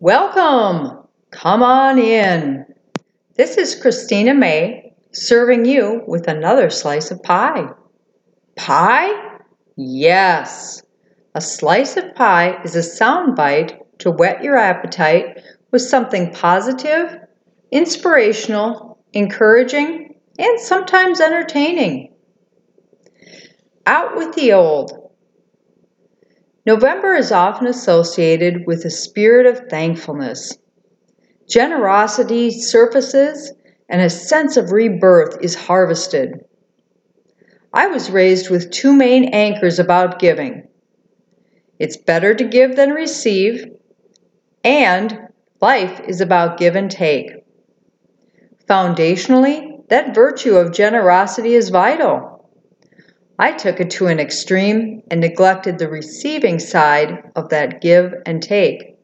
[0.00, 1.08] Welcome!
[1.30, 2.66] Come on in.
[3.34, 7.70] This is Christina May serving you with another slice of pie.
[8.56, 9.38] Pie?
[9.74, 10.82] Yes!
[11.34, 17.18] A slice of pie is a sound bite to whet your appetite with something positive,
[17.70, 22.12] inspirational, encouraging, and sometimes entertaining.
[23.86, 25.05] Out with the old.
[26.66, 30.58] November is often associated with a spirit of thankfulness.
[31.48, 33.52] Generosity surfaces
[33.88, 36.44] and a sense of rebirth is harvested.
[37.72, 40.66] I was raised with two main anchors about giving
[41.78, 43.66] it's better to give than receive,
[44.64, 45.28] and
[45.60, 47.30] life is about give and take.
[48.68, 52.35] Foundationally, that virtue of generosity is vital.
[53.38, 58.42] I took it to an extreme and neglected the receiving side of that give and
[58.42, 58.96] take.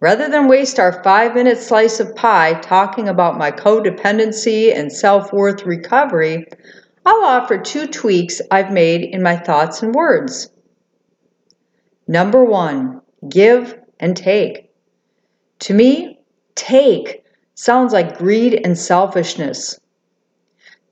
[0.00, 5.32] Rather than waste our five minute slice of pie talking about my codependency and self
[5.32, 6.46] worth recovery,
[7.04, 10.50] I'll offer two tweaks I've made in my thoughts and words.
[12.06, 14.70] Number one, give and take.
[15.60, 16.18] To me,
[16.54, 19.78] take sounds like greed and selfishness.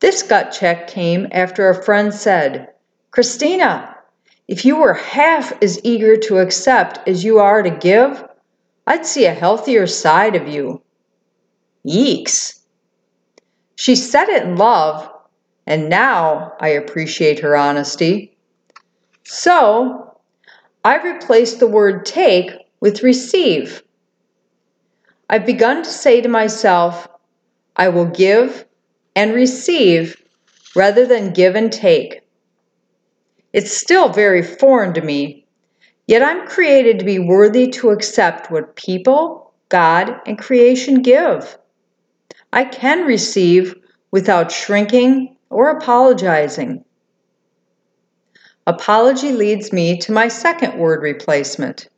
[0.01, 2.69] This gut check came after a friend said,
[3.11, 3.97] Christina,
[4.47, 8.25] if you were half as eager to accept as you are to give,
[8.87, 10.83] I'd see a healthier side of you.
[11.87, 12.61] Yeeks.
[13.77, 15.11] She said it in love,
[15.67, 18.37] and now I appreciate her honesty.
[19.25, 20.17] So,
[20.85, 23.83] I replaced the word take with receive.
[25.29, 27.09] I've begun to say to myself,
[27.77, 28.65] I will give
[29.19, 30.16] and receive
[30.77, 32.20] rather than give and take.
[33.52, 35.44] It's still very foreign to me,
[36.06, 41.58] yet I'm created to be worthy to accept what people, God, and creation give.
[42.52, 43.74] I can receive
[44.12, 46.84] without shrinking or apologizing.
[48.68, 51.89] Apology leads me to my second word replacement.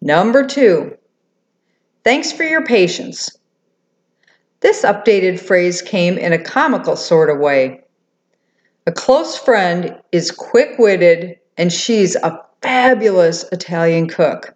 [0.00, 0.96] Number two,
[2.02, 3.30] Thanks for your patience.
[4.62, 7.82] This updated phrase came in a comical sort of way.
[8.86, 14.54] A close friend is quick witted and she's a fabulous Italian cook.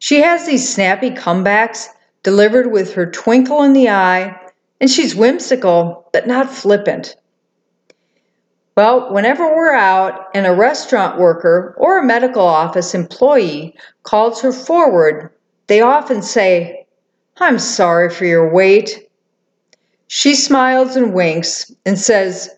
[0.00, 1.86] She has these snappy comebacks
[2.24, 4.36] delivered with her twinkle in the eye,
[4.80, 7.16] and she's whimsical but not flippant.
[8.76, 14.52] Well, whenever we're out and a restaurant worker or a medical office employee calls her
[14.52, 15.30] forward
[15.66, 16.83] they often say,
[17.38, 19.08] I'm sorry for your wait.
[20.06, 22.48] She smiles and winks and says,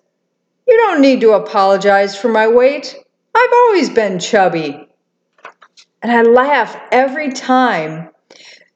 [0.66, 2.94] You don't need to apologize for my weight.
[3.34, 4.86] I've always been chubby.
[6.02, 8.10] And I laugh every time.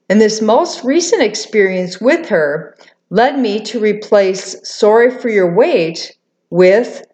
[0.09, 2.77] And this most recent experience with her
[3.11, 6.17] led me to replace sorry for your wait
[6.49, 7.05] with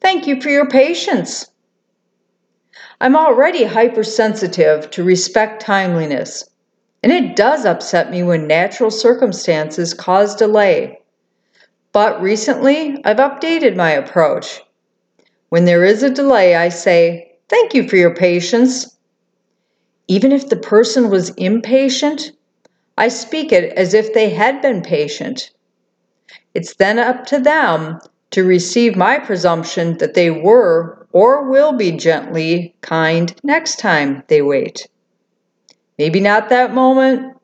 [0.00, 1.50] thank you for your patience.
[3.00, 6.44] I'm already hypersensitive to respect timeliness.
[7.02, 10.98] And it does upset me when natural circumstances cause delay.
[11.92, 14.60] But recently, I've updated my approach.
[15.48, 18.96] When there is a delay, I say, Thank you for your patience.
[20.08, 22.32] Even if the person was impatient,
[22.98, 25.50] I speak it as if they had been patient.
[26.54, 31.92] It's then up to them to receive my presumption that they were or will be
[31.92, 34.88] gently kind next time they wait.
[35.98, 37.36] Maybe not that moment,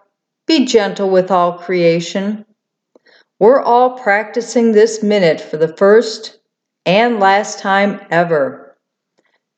[0.47, 2.45] Be gentle with all creation.
[3.39, 6.39] We're all practicing this minute for the first
[6.85, 8.70] and last time ever.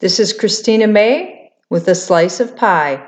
[0.03, 3.07] This is Christina May with a slice of pie.